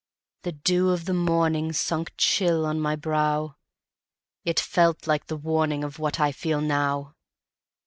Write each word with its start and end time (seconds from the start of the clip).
The 0.41 0.53
dew 0.53 0.89
of 0.89 1.05
the 1.05 1.13
morningSunk 1.13 2.09
chill 2.17 2.65
on 2.65 2.79
my 2.79 2.95
brow; 2.95 3.57
It 4.43 4.59
felt 4.59 5.05
like 5.05 5.27
the 5.27 5.37
warningOf 5.37 5.99
what 5.99 6.19
I 6.19 6.31
feel 6.31 6.59
now. 6.59 7.13